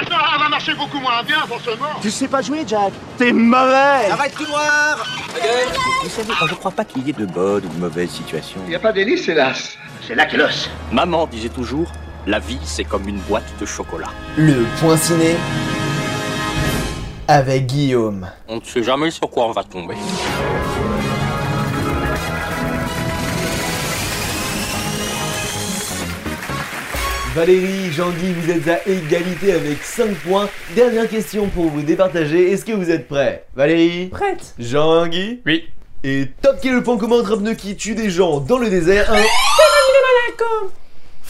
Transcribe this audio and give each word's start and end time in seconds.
maintenant, 0.00 0.18
elle 0.34 0.40
va 0.40 0.48
marcher 0.48 0.74
beaucoup 0.74 0.98
moins 1.00 1.22
bien, 1.22 1.40
forcément. 1.46 1.86
Tu 2.00 2.10
sais 2.10 2.28
pas 2.28 2.42
jouer, 2.42 2.64
Jack 2.66 2.92
T'es 3.16 3.32
mauvais 3.32 4.10
Arrête 4.10 4.34
tout 4.34 4.46
noir 4.46 5.06
Vous 6.02 6.10
savez, 6.10 6.32
je 6.48 6.54
crois 6.54 6.70
pas 6.70 6.84
qu'il 6.84 7.06
y 7.06 7.10
ait 7.10 7.12
de 7.12 7.26
bonnes 7.26 7.64
ou 7.64 7.68
de 7.68 7.80
mauvaises 7.80 8.10
situations. 8.10 8.60
Il 8.64 8.70
n'y 8.70 8.74
a 8.74 8.80
pas 8.80 8.92
d'hélice, 8.92 9.28
hélas. 9.28 9.76
C'est 10.06 10.14
là 10.14 10.26
qu'est 10.26 10.36
l'os. 10.36 10.70
Maman 10.92 11.26
disait 11.26 11.48
toujours, 11.48 11.90
la 12.26 12.38
vie 12.38 12.58
c'est 12.64 12.84
comme 12.84 13.08
une 13.08 13.18
boîte 13.20 13.50
de 13.60 13.66
chocolat. 13.66 14.08
Le 14.36 14.64
point 14.80 14.96
ciné 14.96 15.36
avec 17.28 17.66
Guillaume. 17.66 18.28
On 18.46 18.56
ne 18.56 18.64
sait 18.64 18.84
jamais 18.84 19.10
sur 19.10 19.28
quoi 19.28 19.46
on 19.46 19.52
va 19.52 19.64
tomber. 19.64 19.96
Valérie, 27.36 27.92
Jean-Guy, 27.92 28.32
vous 28.32 28.50
êtes 28.50 28.66
à 28.66 28.88
égalité 28.88 29.52
avec 29.52 29.82
5 29.82 30.14
points. 30.26 30.48
Dernière 30.74 31.06
question 31.06 31.48
pour 31.48 31.66
vous 31.66 31.82
départager. 31.82 32.50
Est-ce 32.50 32.64
que 32.64 32.72
vous 32.72 32.90
êtes 32.90 33.06
prêts? 33.08 33.44
Valérie? 33.54 34.06
Prête. 34.06 34.54
Jean-Guy? 34.58 35.42
Oui. 35.44 35.68
Et 36.02 36.28
top, 36.40 36.56
quel 36.62 36.72
est 36.72 36.76
le 36.76 36.82
point 36.82 36.96
commun 36.96 37.16
entre 37.16 37.34
un 37.34 37.36
pneu 37.36 37.52
qui 37.52 37.76
tue 37.76 37.94
des 37.94 38.08
gens 38.08 38.40
dans 38.40 38.56
le 38.56 38.70
désert? 38.70 39.12
Un... 39.12 39.20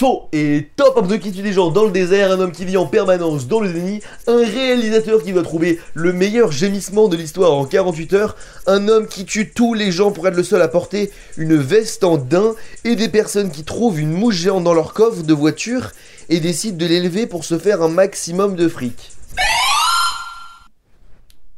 Faux 0.00 0.30
Et 0.32 0.70
top, 0.76 0.96
un 0.96 1.02
pneu 1.02 1.18
qui 1.18 1.30
tue 1.30 1.42
des 1.42 1.52
gens 1.52 1.68
dans 1.68 1.84
le 1.84 1.90
désert, 1.90 2.32
un 2.32 2.40
homme 2.40 2.52
qui 2.52 2.64
vit 2.64 2.78
en 2.78 2.86
permanence 2.86 3.46
dans 3.46 3.60
le 3.60 3.70
déni, 3.70 4.00
un 4.26 4.38
réalisateur 4.38 5.22
qui 5.22 5.34
doit 5.34 5.42
trouver 5.42 5.78
le 5.92 6.14
meilleur 6.14 6.52
gémissement 6.52 7.06
de 7.06 7.18
l'histoire 7.18 7.52
en 7.52 7.66
48 7.66 8.14
heures, 8.14 8.36
un 8.66 8.88
homme 8.88 9.06
qui 9.06 9.26
tue 9.26 9.50
tous 9.50 9.74
les 9.74 9.92
gens 9.92 10.10
pour 10.10 10.26
être 10.26 10.36
le 10.36 10.42
seul 10.42 10.62
à 10.62 10.68
porter 10.68 11.10
une 11.36 11.54
veste 11.54 12.02
en 12.02 12.16
daim, 12.16 12.54
et 12.84 12.96
des 12.96 13.10
personnes 13.10 13.50
qui 13.50 13.62
trouvent 13.62 14.00
une 14.00 14.12
mouche 14.12 14.36
géante 14.36 14.64
dans 14.64 14.72
leur 14.72 14.94
coffre 14.94 15.22
de 15.22 15.34
voiture 15.34 15.90
et 16.30 16.40
décident 16.40 16.78
de 16.78 16.86
l'élever 16.86 17.26
pour 17.26 17.44
se 17.44 17.58
faire 17.58 17.82
un 17.82 17.88
maximum 17.88 18.56
de 18.56 18.68
fric. 18.68 19.10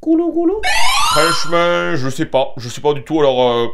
Coulou 0.01 0.33
coulou 0.33 0.61
Franchement, 1.13 1.95
je 1.95 2.09
sais 2.11 2.27
pas. 2.27 2.55
Je 2.57 2.69
sais 2.69 2.81
pas 2.81 2.93
du 2.93 3.05
tout. 3.05 3.21
Alors, 3.21 3.53
euh, 3.53 3.67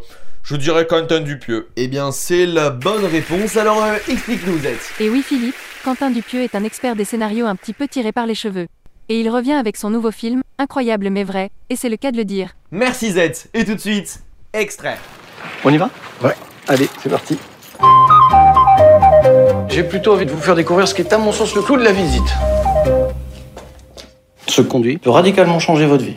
je 0.42 0.56
dirais 0.56 0.86
Quentin 0.86 1.20
Dupieux. 1.20 1.68
Eh 1.76 1.88
bien, 1.88 2.10
c'est 2.12 2.46
la 2.46 2.70
bonne 2.70 3.04
réponse, 3.04 3.56
alors 3.56 3.82
euh, 3.82 3.96
explique-nous, 4.08 4.58
Z. 4.58 4.66
Et 5.00 5.08
oui 5.10 5.22
Philippe, 5.22 5.54
Quentin 5.84 6.10
Dupieux 6.10 6.42
est 6.42 6.54
un 6.54 6.64
expert 6.64 6.96
des 6.96 7.04
scénarios 7.04 7.46
un 7.46 7.56
petit 7.56 7.72
peu 7.72 7.86
tirés 7.88 8.12
par 8.12 8.26
les 8.26 8.34
cheveux. 8.34 8.66
Et 9.08 9.20
il 9.20 9.30
revient 9.30 9.52
avec 9.52 9.76
son 9.76 9.90
nouveau 9.90 10.10
film, 10.10 10.42
incroyable 10.58 11.10
mais 11.10 11.24
vrai, 11.24 11.50
et 11.70 11.76
c'est 11.76 11.88
le 11.88 11.96
cas 11.96 12.12
de 12.12 12.16
le 12.16 12.24
dire. 12.24 12.50
Merci 12.70 13.12
Z, 13.12 13.48
et 13.54 13.64
tout 13.64 13.74
de 13.74 13.80
suite, 13.80 14.20
extrait. 14.52 14.98
On 15.64 15.70
y 15.70 15.78
va? 15.78 15.90
Ouais, 16.22 16.34
allez, 16.66 16.88
c'est 17.02 17.08
parti. 17.08 17.38
J'ai 19.68 19.84
plutôt 19.84 20.14
envie 20.14 20.26
de 20.26 20.30
vous 20.30 20.40
faire 20.40 20.56
découvrir 20.56 20.88
ce 20.88 20.94
qui 20.94 21.02
est 21.02 21.12
à 21.12 21.18
mon 21.18 21.32
sens 21.32 21.54
le 21.54 21.62
clou 21.62 21.76
de 21.76 21.84
la 21.84 21.92
visite. 21.92 22.34
Ce 24.46 24.62
conduit 24.62 24.98
peut 24.98 25.10
radicalement 25.10 25.60
changer 25.60 25.86
votre 25.86 26.04
vie. 26.04 26.16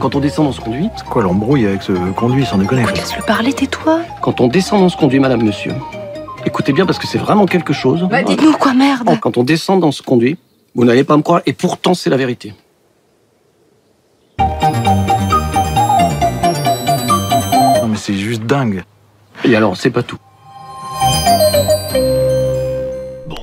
Quand 0.00 0.14
on 0.14 0.20
descend 0.20 0.46
dans 0.46 0.52
ce 0.52 0.60
conduit, 0.62 0.88
C'est 0.96 1.04
quoi 1.04 1.22
l'embrouille 1.22 1.66
avec 1.66 1.82
ce 1.82 1.92
conduit, 2.12 2.46
sans 2.46 2.56
déconner 2.56 2.84
Laisse-le 2.94 3.22
parler, 3.22 3.52
tais-toi 3.52 4.00
quand 4.22 4.40
on 4.40 4.48
descend 4.48 4.80
dans 4.80 4.88
ce 4.88 4.96
conduit, 4.96 5.20
madame, 5.20 5.42
monsieur, 5.42 5.72
écoutez 6.46 6.72
bien 6.72 6.86
parce 6.86 6.98
que 6.98 7.06
c'est 7.06 7.18
vraiment 7.18 7.44
quelque 7.44 7.74
chose. 7.74 8.06
Bah 8.10 8.22
dites-nous 8.22 8.52
quoi 8.52 8.72
merde 8.72 9.18
Quand 9.20 9.36
on 9.36 9.44
descend 9.44 9.78
dans 9.80 9.92
ce 9.92 10.02
conduit, 10.02 10.38
vous 10.74 10.86
n'allez 10.86 11.04
pas 11.04 11.18
me 11.18 11.22
croire, 11.22 11.42
et 11.44 11.52
pourtant 11.52 11.92
c'est 11.92 12.08
la 12.08 12.16
vérité. 12.16 12.54
Non 14.38 14.46
mais 17.88 17.96
c'est 17.96 18.14
juste 18.14 18.42
dingue. 18.44 18.84
Et 19.44 19.54
alors, 19.54 19.76
c'est 19.76 19.90
pas 19.90 20.02
tout. 20.02 20.18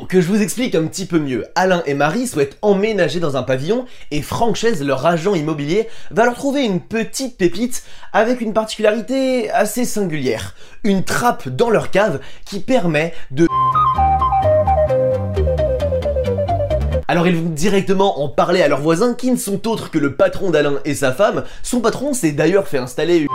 Que 0.09 0.21
je 0.21 0.27
vous 0.27 0.41
explique 0.41 0.73
un 0.73 0.85
petit 0.87 1.05
peu 1.05 1.19
mieux. 1.19 1.45
Alain 1.55 1.83
et 1.85 1.93
Marie 1.93 2.27
souhaitent 2.27 2.57
emménager 2.61 3.19
dans 3.19 3.35
un 3.35 3.43
pavillon 3.43 3.85
et 4.09 4.21
Franck 4.21 4.55
Chaise, 4.55 4.81
leur 4.81 5.05
agent 5.05 5.35
immobilier, 5.35 5.89
va 6.11 6.23
leur 6.23 6.35
trouver 6.35 6.63
une 6.63 6.79
petite 6.79 7.37
pépite 7.37 7.83
avec 8.13 8.39
une 8.39 8.53
particularité 8.53 9.51
assez 9.51 9.83
singulière. 9.83 10.55
Une 10.85 11.03
trappe 11.03 11.49
dans 11.49 11.69
leur 11.69 11.91
cave 11.91 12.21
qui 12.45 12.61
permet 12.61 13.13
de... 13.31 13.47
Alors 17.09 17.27
ils 17.27 17.35
vont 17.35 17.49
directement 17.49 18.21
en 18.23 18.29
parler 18.29 18.61
à 18.61 18.69
leurs 18.69 18.81
voisins 18.81 19.13
qui 19.13 19.29
ne 19.29 19.37
sont 19.37 19.67
autres 19.67 19.91
que 19.91 19.97
le 19.99 20.15
patron 20.15 20.51
d'Alain 20.51 20.79
et 20.85 20.95
sa 20.95 21.11
femme. 21.11 21.43
Son 21.63 21.81
patron 21.81 22.13
s'est 22.13 22.31
d'ailleurs 22.31 22.69
fait 22.69 22.77
installer 22.77 23.17
une... 23.17 23.27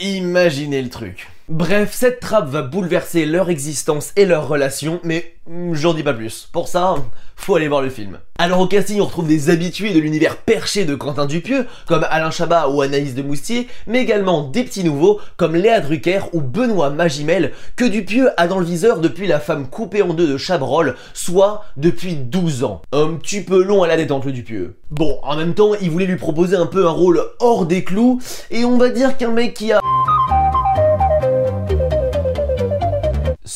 Imaginez 0.00 0.80
le 0.80 0.88
truc. 0.88 1.28
Bref, 1.52 1.90
cette 1.92 2.20
trappe 2.20 2.48
va 2.48 2.62
bouleverser 2.62 3.26
leur 3.26 3.50
existence 3.50 4.12
et 4.16 4.24
leur 4.24 4.48
relation, 4.48 5.00
mais 5.04 5.34
mm, 5.50 5.74
j'en 5.74 5.92
dis 5.92 6.02
pas 6.02 6.14
plus. 6.14 6.48
Pour 6.50 6.66
ça, 6.66 6.94
faut 7.36 7.56
aller 7.56 7.68
voir 7.68 7.82
le 7.82 7.90
film. 7.90 8.20
Alors 8.38 8.60
au 8.60 8.66
casting, 8.66 9.02
on 9.02 9.04
retrouve 9.04 9.28
des 9.28 9.50
habitués 9.50 9.92
de 9.92 9.98
l'univers 9.98 10.38
perché 10.38 10.86
de 10.86 10.94
Quentin 10.94 11.26
Dupieux, 11.26 11.66
comme 11.86 12.06
Alain 12.08 12.30
Chabat 12.30 12.70
ou 12.70 12.80
Anaïs 12.80 13.14
de 13.14 13.20
Moustier, 13.20 13.68
mais 13.86 14.00
également 14.00 14.48
des 14.48 14.64
petits 14.64 14.82
nouveaux, 14.82 15.20
comme 15.36 15.54
Léa 15.54 15.80
Drucker 15.80 16.20
ou 16.32 16.40
Benoît 16.40 16.88
Magimel, 16.88 17.52
que 17.76 17.84
Dupieux 17.84 18.30
a 18.38 18.46
dans 18.46 18.58
le 18.58 18.64
viseur 18.64 19.00
depuis 19.00 19.26
la 19.26 19.38
femme 19.38 19.68
coupée 19.68 20.00
en 20.00 20.14
deux 20.14 20.26
de 20.26 20.38
Chabrol, 20.38 20.96
soit 21.12 21.64
depuis 21.76 22.14
12 22.14 22.64
ans. 22.64 22.80
Un 22.92 23.12
petit 23.14 23.42
peu 23.42 23.62
long 23.62 23.82
à 23.82 23.88
la 23.88 23.98
détente 23.98 24.24
le 24.24 24.32
Dupieux. 24.32 24.76
Bon, 24.90 25.18
en 25.22 25.36
même 25.36 25.52
temps, 25.52 25.72
il 25.82 25.90
voulait 25.90 26.06
lui 26.06 26.16
proposer 26.16 26.56
un 26.56 26.66
peu 26.66 26.86
un 26.86 26.90
rôle 26.90 27.22
hors 27.40 27.66
des 27.66 27.84
clous, 27.84 28.20
et 28.50 28.64
on 28.64 28.78
va 28.78 28.88
dire 28.88 29.18
qu'un 29.18 29.32
mec 29.32 29.52
qui 29.52 29.70
a 29.70 29.80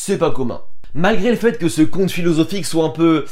c'est 0.06 0.18
pas 0.18 0.30
commun. 0.30 0.60
Malgré 0.94 1.30
le 1.30 1.36
fait 1.36 1.58
que 1.58 1.68
ce 1.68 1.82
conte 1.82 2.12
philosophique 2.12 2.64
soit 2.64 2.84
un 2.84 2.90
peu 2.90 3.24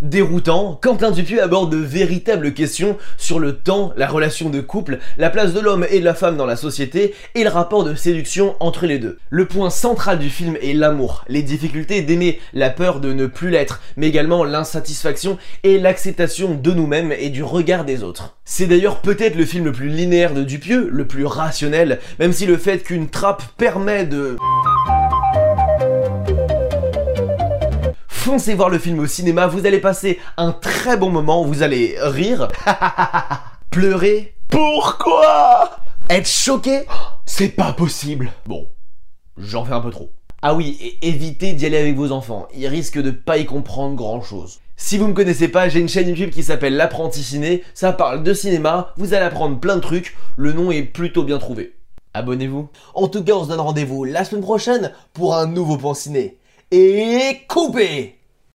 déroutant, 0.00 0.80
Quentin 0.82 1.10
Dupieux 1.10 1.42
aborde 1.42 1.70
de 1.70 1.76
véritables 1.76 2.54
questions 2.54 2.96
sur 3.18 3.38
le 3.38 3.56
temps, 3.56 3.92
la 3.98 4.06
relation 4.06 4.48
de 4.48 4.62
couple, 4.62 4.98
la 5.18 5.28
place 5.28 5.52
de 5.52 5.60
l'homme 5.60 5.86
et 5.90 6.00
de 6.00 6.06
la 6.06 6.14
femme 6.14 6.38
dans 6.38 6.46
la 6.46 6.56
société 6.56 7.14
et 7.34 7.44
le 7.44 7.50
rapport 7.50 7.84
de 7.84 7.94
séduction 7.94 8.56
entre 8.60 8.86
les 8.86 8.98
deux. 8.98 9.18
Le 9.28 9.44
point 9.44 9.68
central 9.68 10.18
du 10.18 10.30
film 10.30 10.56
est 10.62 10.72
l'amour, 10.72 11.22
les 11.28 11.42
difficultés 11.42 12.00
d'aimer, 12.00 12.40
la 12.54 12.70
peur 12.70 12.98
de 12.98 13.12
ne 13.12 13.26
plus 13.26 13.50
l'être, 13.50 13.82
mais 13.98 14.08
également 14.08 14.42
l'insatisfaction 14.42 15.36
et 15.64 15.78
l'acceptation 15.78 16.54
de 16.54 16.72
nous-mêmes 16.72 17.12
et 17.12 17.28
du 17.28 17.42
regard 17.42 17.84
des 17.84 18.02
autres. 18.02 18.38
C'est 18.46 18.66
d'ailleurs 18.66 19.02
peut-être 19.02 19.36
le 19.36 19.44
film 19.44 19.66
le 19.66 19.72
plus 19.72 19.88
linéaire 19.88 20.32
de 20.32 20.44
Dupieux, 20.44 20.88
le 20.90 21.06
plus 21.06 21.26
rationnel, 21.26 22.00
même 22.18 22.32
si 22.32 22.46
le 22.46 22.56
fait 22.56 22.82
qu'une 22.82 23.10
trappe 23.10 23.42
permet 23.58 24.06
de... 24.06 24.38
Foncez 28.22 28.54
voir 28.54 28.68
le 28.68 28.78
film 28.78 29.00
au 29.00 29.06
cinéma, 29.08 29.48
vous 29.48 29.66
allez 29.66 29.80
passer 29.80 30.20
un 30.36 30.52
très 30.52 30.96
bon 30.96 31.10
moment, 31.10 31.42
vous 31.42 31.64
allez 31.64 31.96
rire, 31.98 32.46
pleurer, 33.70 34.36
pourquoi? 34.48 35.78
Être 36.08 36.28
choqué 36.28 36.84
C'est 37.26 37.48
pas 37.48 37.72
possible. 37.72 38.30
Bon, 38.46 38.68
j'en 39.36 39.64
fais 39.64 39.72
un 39.72 39.80
peu 39.80 39.90
trop. 39.90 40.12
Ah 40.40 40.54
oui, 40.54 40.78
et 40.80 41.08
évitez 41.08 41.52
d'y 41.52 41.66
aller 41.66 41.78
avec 41.78 41.96
vos 41.96 42.12
enfants, 42.12 42.46
ils 42.54 42.68
risquent 42.68 43.02
de 43.02 43.10
pas 43.10 43.38
y 43.38 43.44
comprendre 43.44 43.96
grand 43.96 44.22
chose. 44.22 44.60
Si 44.76 44.98
vous 44.98 45.08
me 45.08 45.14
connaissez 45.14 45.48
pas, 45.48 45.68
j'ai 45.68 45.80
une 45.80 45.88
chaîne 45.88 46.08
YouTube 46.08 46.30
qui 46.30 46.44
s'appelle 46.44 46.76
L'apprenti 46.76 47.24
ciné, 47.24 47.64
ça 47.74 47.92
parle 47.92 48.22
de 48.22 48.34
cinéma, 48.34 48.94
vous 48.98 49.14
allez 49.14 49.24
apprendre 49.24 49.58
plein 49.58 49.74
de 49.74 49.80
trucs, 49.80 50.16
le 50.36 50.52
nom 50.52 50.70
est 50.70 50.84
plutôt 50.84 51.24
bien 51.24 51.38
trouvé. 51.38 51.74
Abonnez-vous. 52.14 52.68
En 52.94 53.08
tout 53.08 53.24
cas, 53.24 53.32
on 53.32 53.42
se 53.42 53.48
donne 53.48 53.58
rendez-vous 53.58 54.04
la 54.04 54.24
semaine 54.24 54.42
prochaine 54.42 54.92
pour 55.12 55.34
un 55.34 55.46
nouveau 55.46 55.76
point 55.76 55.94
ciné. 55.94 56.38
Et 56.74 57.44
coupez 57.46 58.21